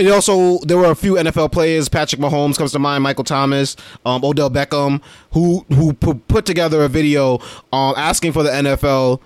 [0.00, 1.90] And also, there were a few NFL players.
[1.90, 3.02] Patrick Mahomes comes to mind.
[3.02, 7.34] Michael Thomas, um, Odell Beckham, who who put together a video
[7.70, 9.20] um, asking for the NFL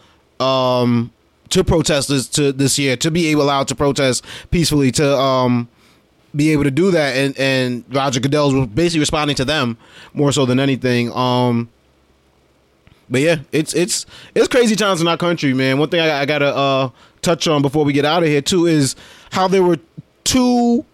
[0.44, 1.12] um,
[1.50, 5.68] to protest this to this year to be able allowed to protest peacefully to um,
[6.34, 7.14] be able to do that.
[7.16, 9.76] And and Roger Goodell was basically responding to them
[10.12, 11.12] more so than anything.
[11.12, 11.68] Um,
[13.08, 15.78] but yeah, it's it's it's crazy times in our country, man.
[15.78, 16.90] One thing I, I gotta uh,
[17.22, 18.96] touch on before we get out of here too is
[19.30, 19.78] how there were
[20.24, 20.84] two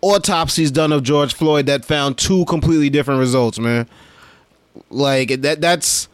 [0.00, 3.86] autopsies done of George Floyd that found two completely different results, man.
[4.90, 6.08] Like that that's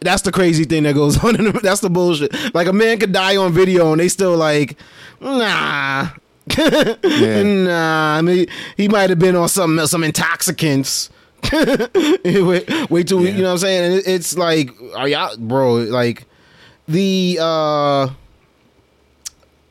[0.00, 1.36] that's the crazy thing that goes on.
[1.36, 2.32] In the, that's the bullshit.
[2.54, 4.78] Like a man could die on video and they still like,
[5.20, 6.08] nah,
[6.56, 7.42] Yeah.
[7.42, 8.16] nah.
[8.16, 8.46] I mean,
[8.76, 11.10] he might have been on some some intoxicants.
[11.52, 13.30] wait, wait till Yeah.
[13.30, 13.84] you know what I'm saying?
[13.84, 15.74] And it, it's like, are y'all, bro?
[15.74, 16.24] Like
[16.88, 18.08] the uh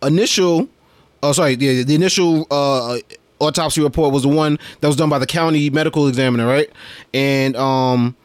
[0.03, 0.67] initial,
[1.25, 2.97] oh sorry, the, the initial uh
[3.39, 6.69] autopsy report was the one that was done by the county medical examiner, right?
[7.13, 8.15] And um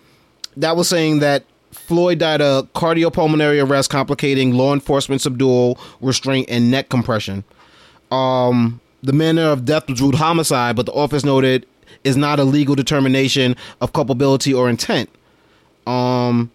[0.56, 6.70] that was saying that Floyd died of cardiopulmonary arrest complicating law enforcement subdual, restraint, and
[6.70, 7.44] neck compression.
[8.10, 11.66] Um, the manner of death was ruled homicide, but the office noted
[12.04, 15.10] is not a legal determination of culpability or intent.
[15.86, 16.50] Um,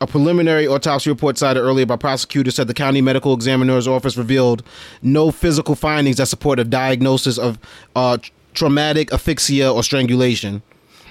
[0.00, 4.62] a preliminary autopsy report cited earlier by prosecutors said the county medical examiner's office revealed
[5.02, 7.58] no physical findings that support a diagnosis of
[7.96, 8.18] uh,
[8.54, 10.62] traumatic asphyxia or strangulation.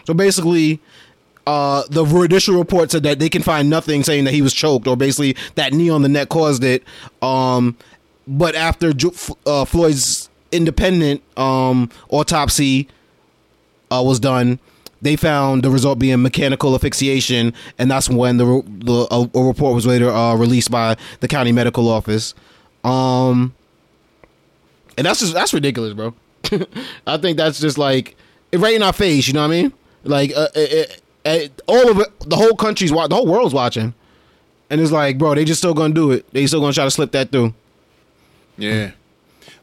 [0.05, 0.79] So basically,
[1.45, 4.87] uh, the initial report said that they can find nothing saying that he was choked
[4.87, 6.83] or basically that knee on the neck caused it.
[7.21, 7.77] Um,
[8.27, 9.13] but after Ju-
[9.45, 12.87] uh, Floyd's independent um, autopsy
[13.91, 14.59] uh, was done,
[15.01, 19.75] they found the result being mechanical asphyxiation, and that's when the the a, a report
[19.75, 22.33] was later uh, released by the county medical office.
[22.83, 23.53] Um,
[24.97, 26.13] and that's just that's ridiculous, bro.
[27.07, 28.15] I think that's just like
[28.53, 29.27] right in our face.
[29.27, 29.73] You know what I mean?
[30.03, 33.93] Like uh, it, it, all of it, the whole country's the whole world's watching,
[34.69, 36.31] and it's like, bro, they just still gonna do it.
[36.33, 37.53] They still gonna try to slip that through.
[38.57, 38.91] Yeah.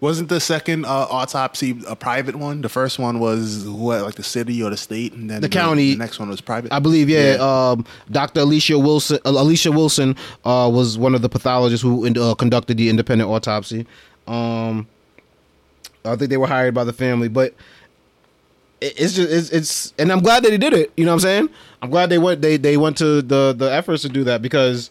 [0.00, 2.60] Wasn't the second uh, autopsy a private one?
[2.60, 5.92] The first one was what, like the city or the state, and then The county.
[5.92, 6.72] The next one was private.
[6.72, 7.34] I believe, yeah.
[7.34, 7.70] Yeah.
[7.70, 8.40] Um, Dr.
[8.40, 12.88] Allecia Wilson, uh, Allecia Wilson, uh, was one of the pathologists who uh, conducted the
[12.88, 13.86] independent autopsy.
[14.26, 14.86] Um,
[16.04, 17.54] I think they were hired by the family, but
[18.80, 20.92] it, it's just it's, it's, and I'm glad that he did it.
[20.96, 21.48] You know what I'm saying?
[21.82, 24.90] I'm glad they went they they went to the the efforts to do that because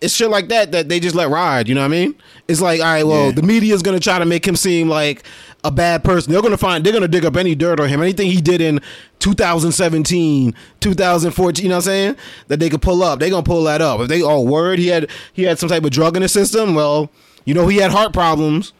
[0.00, 1.68] it's shit like that that they just let ride.
[1.68, 2.14] You know what I mean?
[2.48, 3.32] It's like, all right, well, Yeah.
[3.32, 5.24] the media is gonna try to make him seem like
[5.62, 6.32] a bad person.
[6.32, 8.80] They're gonna find they're gonna dig up any dirt on him, anything he did in
[9.18, 11.62] 2017, 2014.
[11.64, 12.16] You know what I'm saying?
[12.48, 13.18] That they could pull up.
[13.20, 14.00] They gonna pull that up.
[14.00, 16.74] If they oh word he had he had some type of drug in his system.
[16.74, 17.10] Well,
[17.44, 18.72] you know he had heart problems.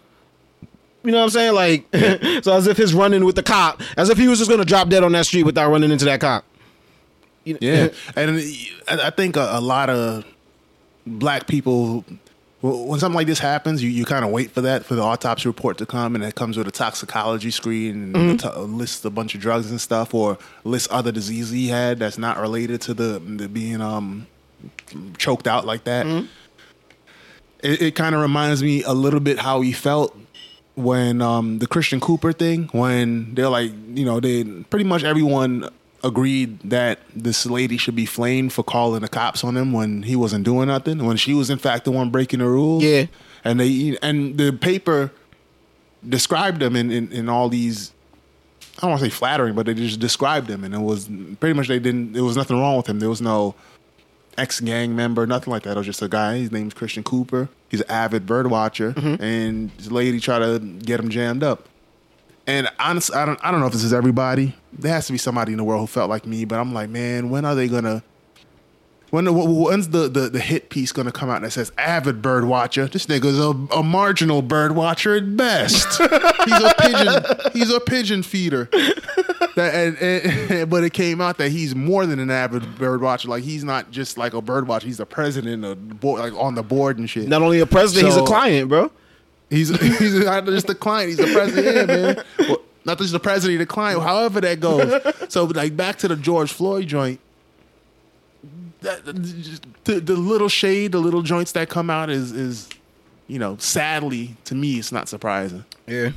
[1.03, 1.55] You know what I'm saying?
[1.55, 1.87] Like,
[2.45, 4.89] so as if his running with the cop, as if he was just gonna drop
[4.89, 6.45] dead on that street without running into that cop.
[7.45, 8.39] You know- Yeah, and
[8.89, 10.25] I I think a, a lot of
[11.07, 12.05] black people,
[12.63, 15.49] when something like this happens, you, you kind of wait for that for the autopsy
[15.49, 19.35] report to come, and it comes with a toxicology screen and t- lists a bunch
[19.35, 23.19] of drugs and stuff, or lists other diseases he had that's not related to the,
[23.19, 24.27] the being um
[25.17, 26.07] choked out like that.
[27.63, 30.17] It, it kind of reminds me a little bit how he felt
[30.75, 35.69] when um, the Christian Cooper thing, when they're like, you know, they pretty much everyone
[36.03, 40.17] agreed that this lady should be flamed for calling the cops on him when he
[40.17, 42.83] wasn't doing nothing, when she was in fact the one breaking the rules.
[42.83, 43.07] Yeah.
[43.45, 45.13] and they and the paper
[46.09, 47.93] described him in in, in all these.
[48.79, 51.09] I don't want to say flattering, but they just described him, and it was
[51.39, 52.13] pretty much they didn't.
[52.15, 52.99] There was nothing wrong with him.
[52.99, 53.55] There was no
[54.39, 55.73] ex gang member, nothing like that.
[55.73, 56.39] It was just a guy.
[56.39, 57.49] His name's Christian Cooper.
[57.69, 59.23] He's an avid bird watcher, mm-hmm.
[59.23, 61.69] and this lady tried to get him jammed up.
[62.47, 64.55] And honestly, I don't, I don't know if this is everybody.
[64.73, 66.91] There has to be somebody in the world who felt like me, but I'm like,
[66.91, 68.03] man, when are they gonna?
[69.11, 72.87] When when's the, the, the hit piece gonna come out that says avid bird watcher?
[72.87, 75.89] This nigga's a, a marginal bird watcher at best.
[75.99, 77.53] he's a pigeon.
[77.53, 78.69] He's a pigeon feeder.
[79.57, 83.29] That, and, and, but it came out that he's more than an avid bird watcher.
[83.29, 84.87] Like he's not just like a bird watcher.
[84.87, 87.29] He's the president the board, like on the board and shit.
[87.29, 88.93] Not only a president, he's a client, bro.
[89.51, 91.09] He's he's not just the client.
[91.09, 92.25] He's the president, yeah, man.
[92.49, 94.03] Well, not just the president, the client.
[94.03, 95.01] However that goes.
[95.31, 97.21] So like back to the George Floyd joint.
[98.81, 99.05] That,
[99.85, 102.69] the, the little shade, the little joints that come out is is,
[103.29, 105.65] you know, sadly to me, it's not surprising.
[105.87, 106.11] Yeah,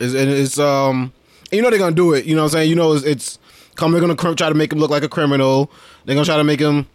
[0.00, 1.12] it's, and it's um,
[1.50, 2.24] you know they're gonna do it.
[2.24, 2.70] You know what I'm saying?
[2.70, 3.38] You know it's, it's
[3.74, 3.92] come.
[3.92, 5.70] They're gonna try to make him look like a criminal.
[6.04, 6.86] They're gonna try to make him.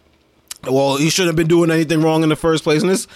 [0.64, 3.06] Well, he shouldn't have been doing anything wrong in the first place, and it's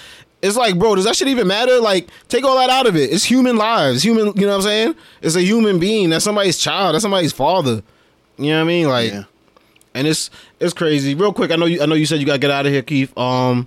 [0.43, 1.81] It's like, bro, does that shit even matter?
[1.81, 3.11] Like, take all that out of it.
[3.13, 4.27] It's human lives, human.
[4.37, 4.95] You know what I'm saying?
[5.23, 6.11] It's a human being.
[6.11, 6.95] That's somebody's child.
[6.95, 7.83] That's somebody's father.
[8.39, 8.89] You know what I mean?
[8.89, 9.25] Like, Yeah.
[9.95, 11.15] and it's it's crazy.
[11.15, 11.83] Real quick, I know you.
[11.83, 13.17] I know you said you gotta get out of here, Keith.
[13.19, 13.67] Um,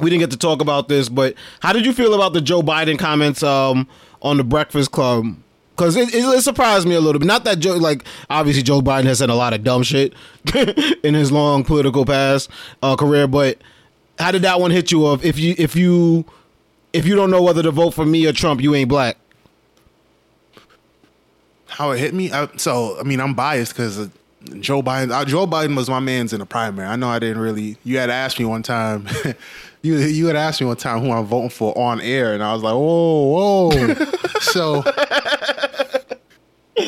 [0.00, 2.62] we didn't get to talk about this, but how did you feel about the Joe
[2.62, 3.86] Biden comments um
[4.22, 5.36] on the Breakfast Club?
[5.76, 7.26] Because it, it, it surprised me a little bit.
[7.26, 10.14] Not that Joe, like obviously Joe Biden has said a lot of dumb shit
[11.04, 12.48] in his long political past
[12.82, 13.58] uh, career, but
[14.18, 15.06] how did that one hit you?
[15.06, 16.24] Of if you if you
[16.92, 19.16] if you don't know whether to vote for me or Trump, you ain't black.
[21.66, 22.30] How it hit me?
[22.30, 24.08] I, so I mean, I'm biased because
[24.60, 25.10] Joe Biden.
[25.10, 26.86] Uh, Joe Biden was my man's in the primary.
[26.86, 27.76] I know I didn't really.
[27.84, 29.08] You had asked me one time.
[29.82, 32.52] you you had asked me one time who I'm voting for on air, and I
[32.52, 33.94] was like, whoa, whoa.
[34.40, 34.84] so.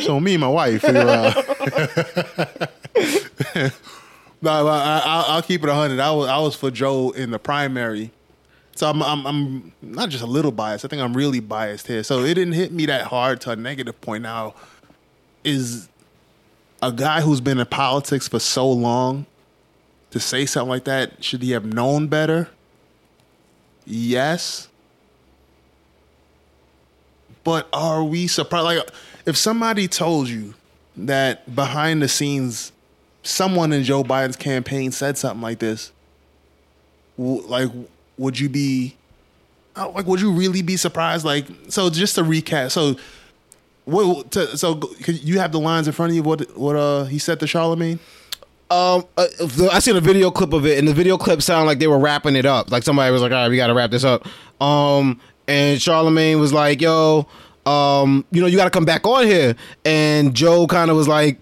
[0.02, 1.32] So me and my wife, we were,
[2.96, 3.70] uh,
[4.42, 6.00] no, I, I, I'll keep it hundred.
[6.00, 8.10] I was I was for Joe in the primary,
[8.74, 10.84] so I'm, I'm I'm not just a little biased.
[10.84, 12.02] I think I'm really biased here.
[12.02, 14.22] So it didn't hit me that hard to a negative point.
[14.22, 14.54] Now,
[15.44, 15.88] is
[16.82, 19.26] a guy who's been in politics for so long
[20.10, 21.24] to say something like that?
[21.24, 22.48] Should he have known better?
[23.84, 24.68] Yes.
[27.44, 28.64] But are we surprised?
[28.64, 28.90] Like,
[29.24, 30.54] if somebody told you
[30.96, 32.72] that behind the scenes,
[33.26, 35.92] someone in Joe Biden's campaign said something like this,
[37.18, 37.70] like,
[38.18, 38.96] would you be,
[39.74, 41.24] uh, like, would you really be surprised?
[41.24, 42.96] Like, so just to recap, so
[43.86, 44.32] what?
[44.32, 46.22] To, so you have the lines in front of you?
[46.22, 48.00] What what uh he said to Charlemagne?
[48.68, 49.26] Um, uh,
[49.70, 51.98] I seen a video clip of it, and the video clip sounded like they were
[51.98, 52.72] wrapping it up.
[52.72, 54.26] Like somebody was like, "All right, we got to wrap this up."
[54.60, 57.28] Um, and Charlemagne was like, "Yo,
[57.64, 61.08] um, you know, you got to come back on here." And Joe kind of was
[61.08, 61.40] like.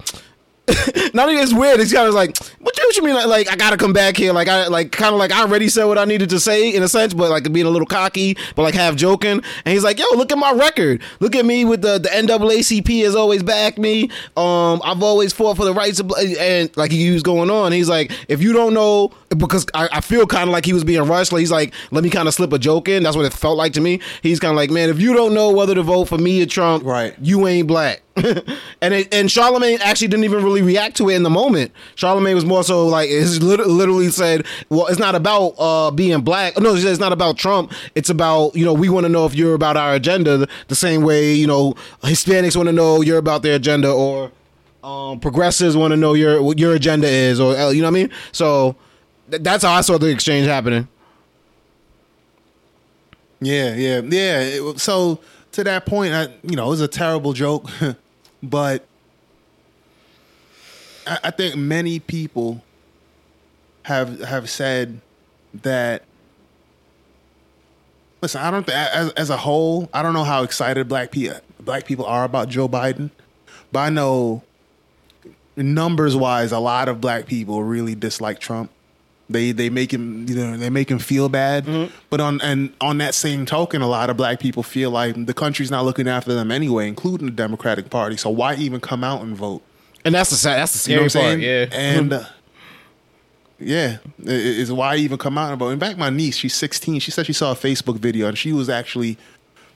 [1.14, 1.78] Not even it's weird.
[1.80, 3.14] It's kind of like, what you, what you mean?
[3.14, 4.32] Like, like, I gotta come back here.
[4.32, 6.82] Like I like kind of like I already said what I needed to say in
[6.82, 9.42] a sense, but like being a little cocky, but like half joking.
[9.64, 11.02] And he's like, yo, look at my record.
[11.20, 14.04] Look at me with the the NAACP has always backed me.
[14.36, 17.72] Um, I've always fought for the rights of and like he was going on.
[17.72, 20.84] He's like, if you don't know, because I, I feel kind of like he was
[20.84, 21.30] being rushed.
[21.32, 23.02] Like he's like, let me kind of slip a joke in.
[23.02, 24.00] That's what it felt like to me.
[24.22, 26.46] He's kind of like, man, if you don't know whether to vote for me or
[26.46, 27.14] Trump, Right.
[27.20, 28.00] you ain't black.
[28.80, 31.72] and it, and Charlemagne actually didn't even really react to it in the moment.
[31.96, 36.58] Charlemagne was more so like lit- literally said, "Well, it's not about uh, being black.
[36.58, 37.72] No, it's not about Trump.
[37.96, 41.02] It's about you know we want to know if you're about our agenda the, same
[41.02, 44.30] way you know Hispanics want to know you're about their agenda or
[44.84, 47.98] um, progressives want to know your what your agenda is or uh, you know what
[47.98, 48.10] I mean.
[48.32, 48.76] So
[49.30, 50.86] th- that's how I saw the exchange happening.
[53.40, 54.72] Yeah, yeah, yeah.
[54.76, 55.20] So
[55.52, 57.68] to that point, I, you know, it was a terrible joke,
[58.44, 58.86] but
[61.06, 62.62] I, I think many people
[63.84, 65.00] have have said
[65.62, 66.04] that.
[68.20, 68.68] Listen, I don't.
[68.68, 72.48] As as a whole, I don't know how excited black people black people are about
[72.48, 73.10] Joe Biden,
[73.72, 74.42] but I know
[75.56, 78.70] numbers wise, a lot of black people really dislike Trump.
[79.30, 81.66] They they make him you know they make him feel bad.
[82.10, 85.32] But on and on that same token, a lot of black people feel like the
[85.34, 88.16] country's not looking after them anyway, including the Democratic Party.
[88.18, 89.62] So why even come out and vote?
[90.04, 91.68] And that's the sad, that's the You know scary I'm saying?
[91.68, 91.72] part.
[91.72, 91.78] Yeah.
[91.80, 92.24] And uh,
[93.58, 95.70] yeah, i- i- is why even come out and vote.
[95.70, 97.00] In fact, my niece, she's 16.
[97.00, 99.16] She said she saw a Facebook video and she was actually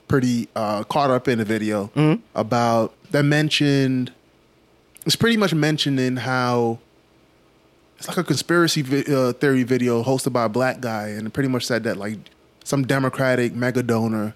[0.07, 2.21] pretty uh, caught up in the video Mm-hmm.
[2.35, 4.11] about that mentioned.
[5.05, 6.79] It's pretty much mentioning how
[7.99, 11.33] it's like a conspiracy vi- uh, theory video hosted by a black guy, and it
[11.33, 12.17] pretty much said that like
[12.63, 14.33] some Democratic mega donor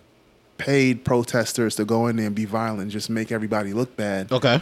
[0.57, 4.31] paid protesters to go in there and be violent, just make everybody look bad.
[4.31, 4.61] Okay.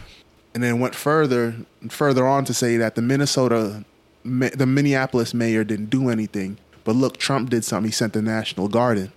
[0.54, 1.56] and then went further
[1.90, 3.84] further on to say that the Minnesota
[4.24, 7.90] the Minneapolis mayor didn't do anything but look Trump did something.
[7.90, 9.12] He sent the National Guard in.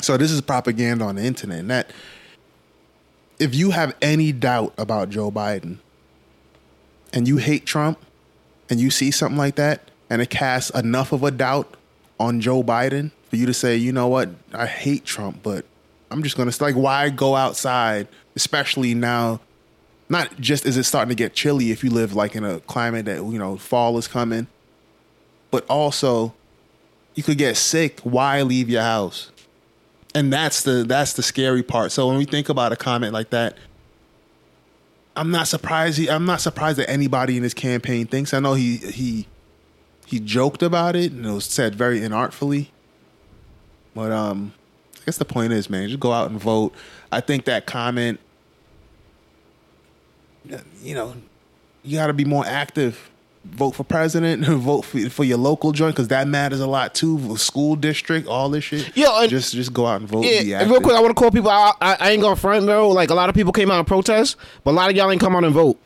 [0.00, 1.58] So this is propaganda on the internet.
[1.60, 1.90] And that
[3.38, 5.78] if you have any doubt about Joe Biden
[7.12, 7.98] and you hate Trump
[8.70, 11.76] and you see something like that and it casts enough of a doubt
[12.18, 15.64] on Joe Biden for you to say, you know what, I hate Trump, but
[16.10, 19.40] I'm just gonna like why go outside, especially now.
[20.10, 23.04] Not just is it starting to get chilly if you live like in a climate
[23.04, 24.46] that you know fall is coming,
[25.50, 26.32] but also
[27.14, 28.00] you could get sick.
[28.00, 29.30] Why leave your house?
[30.14, 31.92] And that's the that's the scary part.
[31.92, 33.58] So when we think about a comment like that,
[35.18, 35.98] I'm not surprised.
[35.98, 38.32] He, I'm not surprised that anybody in his campaign thinks.
[38.32, 39.26] I know he he
[40.06, 42.68] he joked about it and it was said very inartfully.
[43.94, 44.52] But um,
[44.96, 46.72] I guess the point is, man, just go out and vote.
[47.10, 48.20] I think that comment,
[50.82, 51.14] you know,
[51.82, 53.10] you got to be more active
[53.50, 57.36] vote for president, vote for, for your local joint because that matters a lot too.
[57.36, 58.90] School district, all this shit.
[58.96, 60.24] Yeah, just just go out and vote.
[60.24, 61.50] Yeah, and real quick, I want to call people.
[61.50, 61.76] out.
[61.80, 62.90] I, I ain't gonna front, bro.
[62.90, 65.20] Like a lot of people came out and protest, but a lot of y'all ain't
[65.20, 65.78] come out and vote.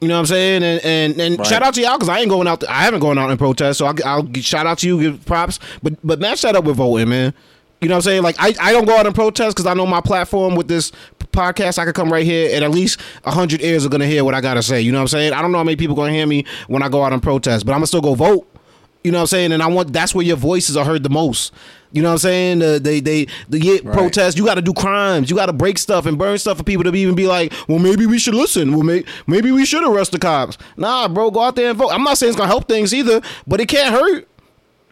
[0.00, 0.62] You know what I'm saying?
[0.62, 1.46] And and, and Right.
[1.46, 2.66] shout out to y'all because I ain't going out.
[2.68, 5.58] I haven't gone out and protest, so I'll, I'll shout out to you, give props.
[5.82, 7.34] But but match that up with voting, man.
[7.82, 8.22] You know what I'm saying?
[8.22, 10.92] Like I, I don't go out and protest because I know my platform with this
[11.32, 11.78] podcast.
[11.78, 14.34] I could come right here and at least a hundred ears are gonna hear what
[14.34, 14.80] I gotta say.
[14.80, 15.32] You know what I'm saying?
[15.32, 17.66] I don't know how many people gonna hear me when I go out and protest,
[17.66, 18.46] but I'm gonna still go vote.
[19.02, 19.52] You know what I'm saying?
[19.52, 21.52] And I want that's where your voices are heard the most.
[21.92, 22.58] You know what I'm saying?
[22.60, 23.94] The, they they the yeah, Right.
[23.96, 24.36] protest.
[24.38, 25.28] You got to do crimes.
[25.30, 27.78] You got to break stuff and burn stuff for people to even be like, well,
[27.80, 28.72] maybe we should listen.
[28.72, 30.56] Well, may, maybe we should arrest the cops.
[30.76, 31.88] Nah, bro, go out there and vote.
[31.88, 34.28] I'm not saying it's gonna help things either, but it can't hurt.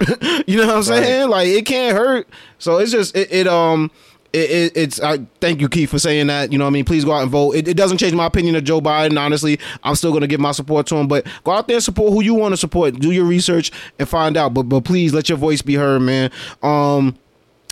[0.48, 1.28] you know what I'm saying?
[1.28, 2.28] Like it can't hurt.
[2.58, 3.90] So it's just it, it um
[4.32, 6.52] it, it, it's I thank you Keith for saying that.
[6.52, 6.84] You know what I mean?
[6.84, 7.52] Please go out and vote.
[7.54, 9.18] It, it doesn't change my opinion of Joe Biden.
[9.18, 11.08] Honestly, I'm still gonna give my support to him.
[11.08, 12.94] But go out there and support who you want to support.
[12.94, 14.54] Do your research and find out.
[14.54, 16.30] But but please let your voice be heard, man.
[16.62, 17.16] Um.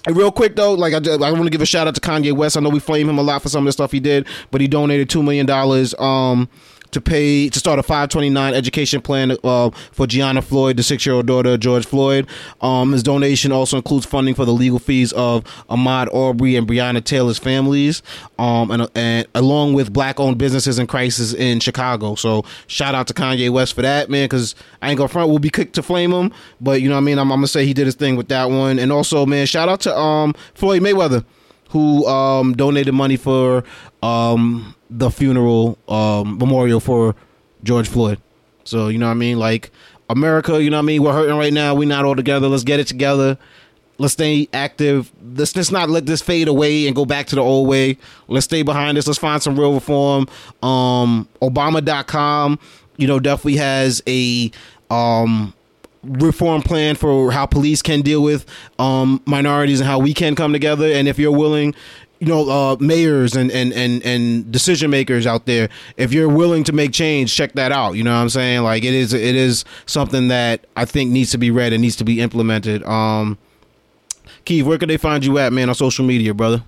[0.08, 2.56] Real quick though, like I, I want to give a shout out to Kanye West.
[2.56, 4.60] I know we flame him a lot for some of the stuff he did, but
[4.60, 6.48] he donated two million dollars um,
[6.90, 11.54] to pay to start a 529 education plan uh, for Gianna Floyd, the six-year-old daughter
[11.54, 12.26] of George Floyd.
[12.60, 17.02] Um, his donation also includes funding for the legal fees of Ahmaud Arbery and Breonna
[17.02, 18.02] Taylor's families,
[18.38, 22.14] um, and, and along with black-owned businesses in crisis in Chicago.
[22.14, 24.24] So shout out to Kanye West for that, man.
[24.24, 27.02] Because I ain't gonna front, we'll be quick to flame him, but you know what
[27.02, 27.18] I mean.
[27.18, 29.68] I'm, I'm gonna say he did his thing with that one, and also, man, shout
[29.68, 31.24] out to um, Floyd Mayweather
[31.70, 33.64] who um, donated money for
[34.02, 37.14] um, the funeral um, memorial for
[37.62, 38.20] George Floyd.
[38.64, 39.70] So you know what I mean, like
[40.08, 41.02] America, you know what I mean.
[41.02, 41.74] We're hurting right now.
[41.74, 42.48] We're not all together.
[42.48, 43.38] Let's get it together.
[43.98, 45.10] Let's stay active.
[45.36, 47.96] Let's let's not let this fade away and go back to the old way.
[48.28, 49.06] Let's stay behind this.
[49.06, 50.28] Let's find some real reform.
[50.62, 52.58] Um, Obama.com,
[52.98, 54.50] you know, definitely has a
[54.90, 55.54] um
[56.06, 58.46] reform plan for how police can deal with
[58.78, 60.86] um, minorities and how we can come together.
[60.86, 61.74] And if you're willing,
[62.18, 66.64] you know, uh, mayors and, and, and, and decision makers out there, if you're willing
[66.64, 67.92] to make change, check that out.
[67.92, 68.62] You know what I'm saying?
[68.62, 71.96] Like it is, it is something that I think needs to be read and needs
[71.96, 72.82] to be implemented.
[72.84, 73.38] Um,
[74.44, 76.62] Keith, where could they find you at, man, on social media, brother?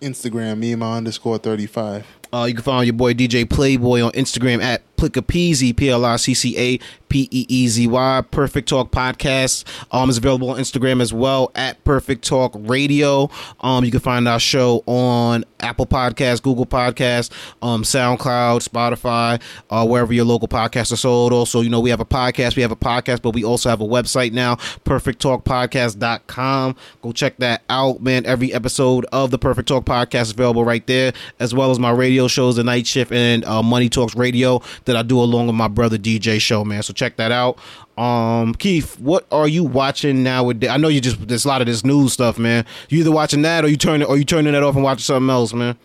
[0.00, 2.06] Instagram, Mima underscore thirty five.
[2.32, 6.16] Uh, you can follow your boy DJ Playboy on Instagram at Pliccapeezy, P L I
[6.16, 8.22] C C A P E E Z Y.
[8.30, 13.30] Perfect Talk Podcast um, is available on Instagram as well at Perfect Talk Radio.
[13.60, 17.30] Um, you can find our show on Apple Podcasts, Google Podcasts,
[17.62, 21.32] um, SoundCloud, Spotify, uh, wherever your local podcasts are sold.
[21.32, 22.56] Also, you know, we have a podcast.
[22.56, 26.76] We have a podcast, but we also have a website now, perfecttalkpodcast.com.
[27.02, 28.26] Go check that out, man.
[28.26, 31.90] Every episode of the Perfect Talk Podcast is available right there, as well as my
[31.90, 35.54] radio shows, The Night Shift and uh, Money Talks Radio that I do along with
[35.54, 36.82] my brother DJ Show, man.
[36.82, 37.58] So check that out.
[37.96, 40.70] Um, Keith, what are you watching nowadays?
[40.70, 42.64] I know you just there's a lot of this news stuff, man.
[42.88, 45.02] You either watching that or you turn it or you turning that off and watching
[45.02, 45.76] something else, man.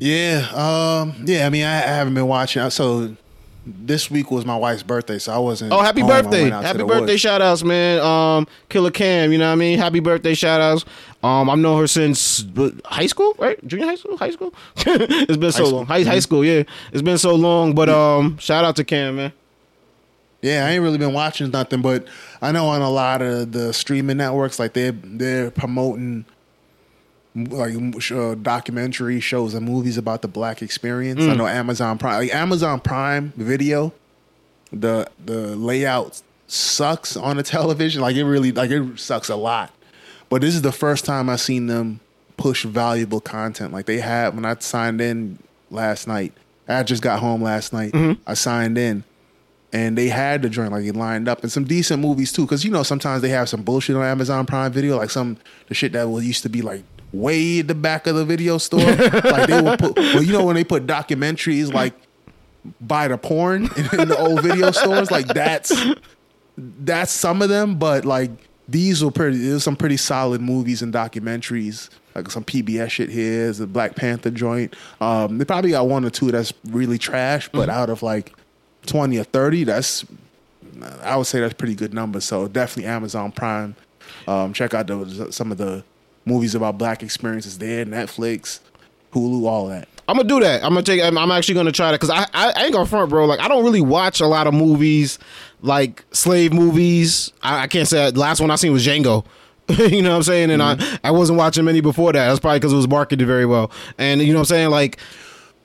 [0.00, 1.46] Yeah, um, yeah.
[1.46, 2.68] I mean, I, I haven't been watching.
[2.70, 3.16] So
[3.66, 5.72] this week was my wife's birthday, so I wasn't.
[5.72, 6.10] Oh, happy home.
[6.10, 6.42] Birthday.
[6.42, 7.20] went out to Happy birthday woods.
[7.20, 8.00] shout outs, man.
[8.00, 9.78] Um, Killer Cam, you know what I mean?
[9.78, 10.84] Happy birthday shout outs.
[11.22, 12.44] Um, I've known her since
[12.84, 13.64] high school, right?
[13.66, 14.16] Junior high school?
[14.16, 14.54] High school?
[14.76, 15.86] it's been so High long.
[15.86, 16.62] High, high school, yeah.
[16.92, 19.32] It's been so long, but um, shout out to Cam, man.
[20.42, 22.06] Yeah, I ain't really been watching nothing, but
[22.40, 26.24] I know on a lot of the streaming networks, like they're they're promoting
[27.36, 27.74] like
[28.10, 31.22] uh, documentary shows and movies about the black experience.
[31.22, 33.92] I know Amazon Prime, like Amazon Prime Video,
[34.72, 38.00] the the layout sucks on the television.
[38.00, 39.72] Like it really, like it sucks a lot.
[40.28, 42.00] But this is the first time I've seen them
[42.36, 43.72] push valuable content.
[43.72, 45.38] Like they had when I signed in
[45.70, 46.32] last night.
[46.68, 47.94] I just got home last night.
[48.26, 49.04] I signed in
[49.72, 52.64] and they had the joint like it lined up and some decent movies too because
[52.64, 55.92] you know sometimes they have some bullshit on amazon prime video like some the shit
[55.92, 56.82] that was used to be like
[57.16, 58.80] way at the back of the video store.
[58.80, 61.94] Like they would put well you know when they put documentaries like
[62.80, 65.10] by the porn in, in the old video stores?
[65.10, 65.72] Like that's
[66.56, 68.30] that's some of them but like
[68.68, 71.90] these were pretty there's some pretty solid movies and documentaries.
[72.14, 74.74] Like some PBS shit here is the Black Panther joint.
[75.02, 78.32] Um, they probably got one or two that's really trash, but out of like
[78.86, 80.04] 20 or 30 that's
[81.02, 83.74] i would say that's pretty good number so definitely amazon prime.
[84.28, 85.84] Um, check out those, some of the
[86.26, 88.60] movies about black experiences there netflix
[89.12, 90.62] hulu all that I'm gonna do that.
[90.62, 91.02] I'm gonna take.
[91.02, 93.26] I'm, I'm actually gonna try that because I, I I ain't gonna front, bro.
[93.26, 95.18] Like I don't really watch a lot of movies,
[95.62, 97.32] like slave movies.
[97.42, 99.24] I, I can't say the last one I seen was Django.
[99.68, 100.52] you know what I'm saying?
[100.52, 100.96] And I mm-hmm.
[101.06, 102.28] I wasn't watching many before that.
[102.28, 103.72] That's probably because it was marketed very well.
[103.98, 104.70] And you know what I'm saying?
[104.70, 104.98] Like,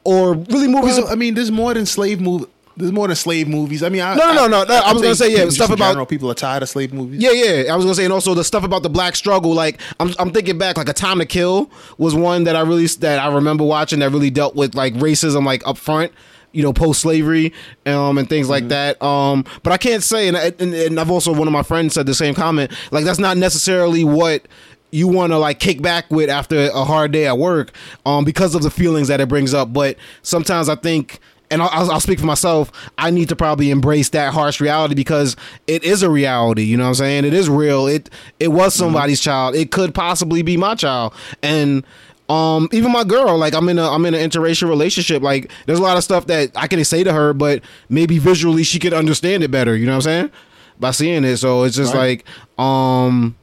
[0.03, 0.97] or really movies.
[0.97, 2.45] well, i mean there's more than slave movie
[2.81, 3.83] there's more than slave movies.
[3.83, 6.05] I mean, I, No, no, no, no, I was gonna say, yeah, stuff about- general,
[6.05, 7.21] people are tired of slave movies.
[7.21, 7.73] Yeah, yeah.
[7.73, 9.53] I was gonna say, and also the stuff about the black struggle.
[9.53, 12.87] Like, I'm, I'm thinking back, like a Time to Kill was one that I really
[12.87, 16.11] that I remember watching that really dealt with like racism, like up front.
[16.53, 17.53] You know, post slavery,
[17.85, 19.01] um, and things like that.
[19.01, 21.93] Um, but I can't say, and, I- and and I've also one of my friends
[21.93, 22.73] said the same comment.
[22.91, 24.49] Like, that's not necessarily what
[24.91, 27.71] you want to like kick back with after a hard day at work,
[28.05, 29.71] um, because of the feelings that it brings up.
[29.71, 31.19] But sometimes I think
[31.51, 32.71] and I'll, I'll speak for myself.
[32.97, 35.35] I need to probably embrace that harsh reality because
[35.67, 36.63] it is a reality.
[36.63, 37.25] You know what I'm saying?
[37.25, 37.85] It is real.
[37.87, 39.55] It it was somebody's child.
[39.55, 41.13] It could possibly be my child.
[41.43, 41.83] And
[42.29, 45.21] um, even my girl, like I'm in a I'm in an interracial relationship.
[45.21, 48.63] Like there's a lot of stuff that I can say to her, but maybe visually
[48.63, 49.75] she could understand it better.
[49.75, 50.31] You know what I'm saying?
[50.79, 52.23] By seeing it, so it's just Right.
[52.57, 53.35] like um.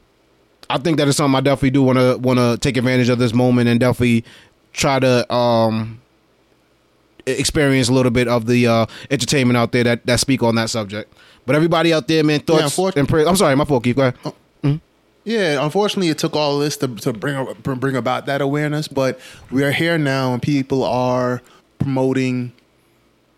[0.71, 3.17] I think that is something I definitely do want to want to take advantage of
[3.17, 4.23] this moment and definitely
[4.71, 5.99] try to um
[7.25, 10.69] experience a little bit of the uh entertainment out there that that speak on that
[10.69, 11.13] subject.
[11.45, 13.27] But everybody out there, man, thoughts unfortunate- and prayers.
[13.27, 13.83] I'm sorry, my fault.
[13.83, 14.81] Keith, go ahead.
[15.25, 18.87] Yeah, unfortunately, it took all this to, to bring bring about that awareness.
[18.87, 19.19] But
[19.51, 21.41] we are here now, and people are
[21.77, 22.53] promoting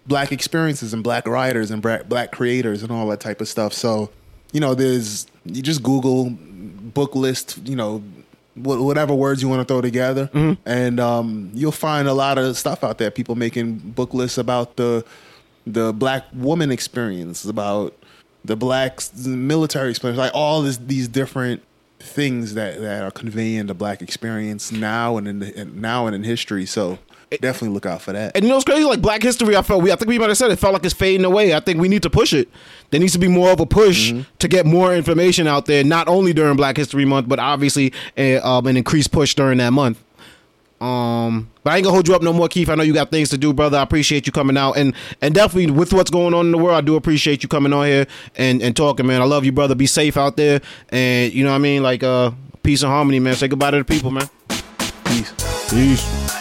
[0.06, 3.74] black experiences and black writers and black, black creators and all that type of stuff.
[3.74, 4.10] So,
[4.52, 8.04] you know, there's you just Google book list, you know,
[8.56, 10.30] whatever words you want to throw together,
[10.66, 13.12] and um, you'll find a lot of stuff out there.
[13.12, 15.06] People making book lists about the
[15.66, 17.94] the black woman experience, about
[18.44, 21.62] the black military experience, like all this, these different
[22.00, 26.16] things that, that are conveying the black experience now and in the, and now and
[26.16, 26.66] in history.
[26.66, 26.98] So
[27.38, 28.36] definitely look out for that.
[28.36, 28.84] And you know what's crazy?
[28.84, 30.84] Like Black History, I felt we I think we might have said it felt like
[30.84, 31.54] it's fading away.
[31.54, 32.50] I think we need to push it.
[32.90, 36.08] There needs to be more of a push to get more information out there, not
[36.08, 40.04] only during Black History Month, but obviously a, um, an increased push during that month.
[40.82, 42.68] Um, but I ain't gonna hold you up no more, Keith.
[42.68, 43.78] I know you got things to do, brother.
[43.78, 46.76] I appreciate you coming out, and and definitely with what's going on in the world,
[46.76, 49.22] I do appreciate you coming on here and and talking, man.
[49.22, 49.76] I love you, brother.
[49.76, 50.60] Be safe out there,
[50.90, 52.32] and you know what I mean, like uh,
[52.64, 53.36] peace and harmony, man.
[53.36, 54.28] Say goodbye to the people, man.
[55.06, 55.70] Peace.
[55.70, 56.41] Peace.